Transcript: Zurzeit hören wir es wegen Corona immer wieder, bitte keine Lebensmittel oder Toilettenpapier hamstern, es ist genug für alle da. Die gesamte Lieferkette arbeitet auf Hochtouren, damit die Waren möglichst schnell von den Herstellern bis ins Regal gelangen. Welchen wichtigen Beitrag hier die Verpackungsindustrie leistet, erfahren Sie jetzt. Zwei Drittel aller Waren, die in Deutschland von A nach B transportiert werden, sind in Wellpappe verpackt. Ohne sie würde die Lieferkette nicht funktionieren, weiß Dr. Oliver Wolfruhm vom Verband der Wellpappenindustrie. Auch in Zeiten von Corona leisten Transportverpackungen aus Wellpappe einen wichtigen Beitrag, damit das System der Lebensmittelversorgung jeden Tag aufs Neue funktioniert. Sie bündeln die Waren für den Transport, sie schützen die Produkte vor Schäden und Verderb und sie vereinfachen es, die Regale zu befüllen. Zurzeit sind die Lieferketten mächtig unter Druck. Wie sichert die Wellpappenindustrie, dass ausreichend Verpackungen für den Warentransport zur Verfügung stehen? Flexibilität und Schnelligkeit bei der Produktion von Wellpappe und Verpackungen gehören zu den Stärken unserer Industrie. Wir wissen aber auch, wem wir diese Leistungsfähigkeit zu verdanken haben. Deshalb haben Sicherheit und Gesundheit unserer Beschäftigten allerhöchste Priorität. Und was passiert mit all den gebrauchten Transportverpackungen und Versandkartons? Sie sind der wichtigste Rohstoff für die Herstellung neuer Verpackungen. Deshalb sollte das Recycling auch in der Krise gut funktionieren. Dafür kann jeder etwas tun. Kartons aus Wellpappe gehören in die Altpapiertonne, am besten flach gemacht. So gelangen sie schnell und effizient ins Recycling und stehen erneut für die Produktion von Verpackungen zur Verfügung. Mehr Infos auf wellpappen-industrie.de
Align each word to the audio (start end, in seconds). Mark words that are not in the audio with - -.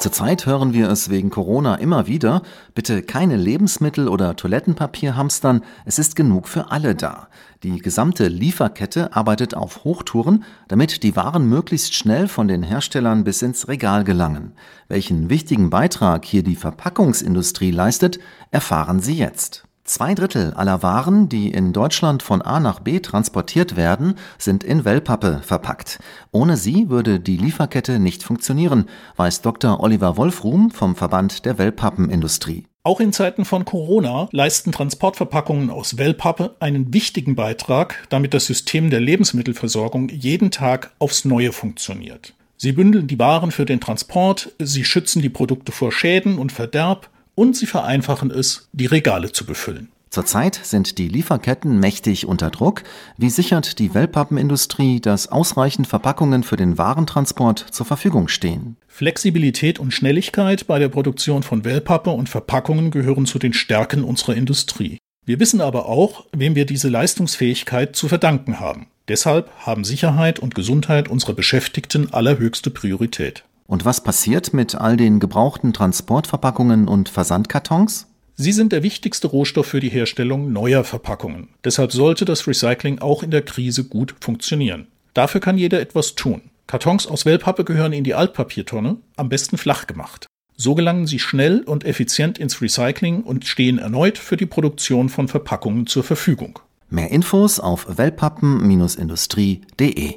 Zurzeit 0.00 0.46
hören 0.46 0.72
wir 0.72 0.88
es 0.88 1.10
wegen 1.10 1.28
Corona 1.28 1.74
immer 1.74 2.06
wieder, 2.06 2.40
bitte 2.74 3.02
keine 3.02 3.36
Lebensmittel 3.36 4.08
oder 4.08 4.34
Toilettenpapier 4.34 5.14
hamstern, 5.14 5.60
es 5.84 5.98
ist 5.98 6.16
genug 6.16 6.48
für 6.48 6.70
alle 6.70 6.94
da. 6.94 7.28
Die 7.62 7.80
gesamte 7.80 8.28
Lieferkette 8.28 9.14
arbeitet 9.14 9.54
auf 9.54 9.84
Hochtouren, 9.84 10.44
damit 10.68 11.02
die 11.02 11.16
Waren 11.16 11.50
möglichst 11.50 11.94
schnell 11.94 12.28
von 12.28 12.48
den 12.48 12.62
Herstellern 12.62 13.24
bis 13.24 13.42
ins 13.42 13.68
Regal 13.68 14.04
gelangen. 14.04 14.52
Welchen 14.88 15.28
wichtigen 15.28 15.68
Beitrag 15.68 16.24
hier 16.24 16.42
die 16.42 16.56
Verpackungsindustrie 16.56 17.70
leistet, 17.70 18.20
erfahren 18.50 19.00
Sie 19.00 19.18
jetzt. 19.18 19.64
Zwei 19.90 20.14
Drittel 20.14 20.54
aller 20.54 20.84
Waren, 20.84 21.28
die 21.28 21.50
in 21.50 21.72
Deutschland 21.72 22.22
von 22.22 22.42
A 22.42 22.60
nach 22.60 22.78
B 22.78 23.00
transportiert 23.00 23.74
werden, 23.74 24.14
sind 24.38 24.62
in 24.62 24.84
Wellpappe 24.84 25.40
verpackt. 25.42 25.98
Ohne 26.30 26.56
sie 26.56 26.90
würde 26.90 27.18
die 27.18 27.36
Lieferkette 27.36 27.98
nicht 27.98 28.22
funktionieren, 28.22 28.84
weiß 29.16 29.42
Dr. 29.42 29.80
Oliver 29.80 30.16
Wolfruhm 30.16 30.70
vom 30.70 30.94
Verband 30.94 31.44
der 31.44 31.58
Wellpappenindustrie. 31.58 32.66
Auch 32.84 33.00
in 33.00 33.12
Zeiten 33.12 33.44
von 33.44 33.64
Corona 33.64 34.28
leisten 34.30 34.70
Transportverpackungen 34.70 35.70
aus 35.70 35.98
Wellpappe 35.98 36.54
einen 36.60 36.94
wichtigen 36.94 37.34
Beitrag, 37.34 38.06
damit 38.10 38.32
das 38.32 38.46
System 38.46 38.90
der 38.90 39.00
Lebensmittelversorgung 39.00 40.08
jeden 40.08 40.52
Tag 40.52 40.92
aufs 41.00 41.24
Neue 41.24 41.50
funktioniert. 41.50 42.34
Sie 42.56 42.70
bündeln 42.70 43.08
die 43.08 43.18
Waren 43.18 43.50
für 43.50 43.64
den 43.64 43.80
Transport, 43.80 44.52
sie 44.60 44.84
schützen 44.84 45.20
die 45.20 45.30
Produkte 45.30 45.72
vor 45.72 45.90
Schäden 45.90 46.38
und 46.38 46.52
Verderb 46.52 47.10
und 47.40 47.56
sie 47.56 47.64
vereinfachen 47.64 48.30
es, 48.30 48.68
die 48.72 48.84
Regale 48.84 49.32
zu 49.32 49.46
befüllen. 49.46 49.88
Zurzeit 50.10 50.60
sind 50.62 50.98
die 50.98 51.08
Lieferketten 51.08 51.80
mächtig 51.80 52.26
unter 52.26 52.50
Druck. 52.50 52.82
Wie 53.16 53.30
sichert 53.30 53.78
die 53.78 53.94
Wellpappenindustrie, 53.94 55.00
dass 55.00 55.28
ausreichend 55.28 55.86
Verpackungen 55.86 56.42
für 56.42 56.58
den 56.58 56.76
Warentransport 56.76 57.64
zur 57.70 57.86
Verfügung 57.86 58.28
stehen? 58.28 58.76
Flexibilität 58.88 59.78
und 59.78 59.92
Schnelligkeit 59.92 60.66
bei 60.66 60.78
der 60.78 60.90
Produktion 60.90 61.42
von 61.42 61.64
Wellpappe 61.64 62.10
und 62.10 62.28
Verpackungen 62.28 62.90
gehören 62.90 63.24
zu 63.24 63.38
den 63.38 63.54
Stärken 63.54 64.04
unserer 64.04 64.34
Industrie. 64.34 64.98
Wir 65.24 65.40
wissen 65.40 65.62
aber 65.62 65.86
auch, 65.86 66.26
wem 66.36 66.54
wir 66.54 66.66
diese 66.66 66.90
Leistungsfähigkeit 66.90 67.96
zu 67.96 68.08
verdanken 68.08 68.60
haben. 68.60 68.88
Deshalb 69.08 69.50
haben 69.60 69.84
Sicherheit 69.84 70.40
und 70.40 70.54
Gesundheit 70.54 71.08
unserer 71.08 71.32
Beschäftigten 71.32 72.12
allerhöchste 72.12 72.70
Priorität. 72.70 73.44
Und 73.70 73.84
was 73.84 74.02
passiert 74.02 74.52
mit 74.52 74.74
all 74.74 74.96
den 74.96 75.20
gebrauchten 75.20 75.72
Transportverpackungen 75.72 76.88
und 76.88 77.08
Versandkartons? 77.08 78.08
Sie 78.34 78.50
sind 78.50 78.72
der 78.72 78.82
wichtigste 78.82 79.28
Rohstoff 79.28 79.66
für 79.66 79.78
die 79.78 79.90
Herstellung 79.90 80.52
neuer 80.52 80.82
Verpackungen. 80.82 81.50
Deshalb 81.62 81.92
sollte 81.92 82.24
das 82.24 82.48
Recycling 82.48 82.98
auch 82.98 83.22
in 83.22 83.30
der 83.30 83.42
Krise 83.42 83.84
gut 83.84 84.16
funktionieren. 84.20 84.88
Dafür 85.14 85.40
kann 85.40 85.56
jeder 85.56 85.80
etwas 85.80 86.16
tun. 86.16 86.42
Kartons 86.66 87.06
aus 87.06 87.26
Wellpappe 87.26 87.62
gehören 87.62 87.92
in 87.92 88.02
die 88.02 88.14
Altpapiertonne, 88.14 88.96
am 89.14 89.28
besten 89.28 89.56
flach 89.56 89.86
gemacht. 89.86 90.26
So 90.56 90.74
gelangen 90.74 91.06
sie 91.06 91.20
schnell 91.20 91.60
und 91.60 91.84
effizient 91.84 92.38
ins 92.38 92.60
Recycling 92.60 93.22
und 93.22 93.46
stehen 93.46 93.78
erneut 93.78 94.18
für 94.18 94.36
die 94.36 94.46
Produktion 94.46 95.08
von 95.08 95.28
Verpackungen 95.28 95.86
zur 95.86 96.02
Verfügung. 96.02 96.58
Mehr 96.88 97.12
Infos 97.12 97.60
auf 97.60 97.98
wellpappen-industrie.de 97.98 100.16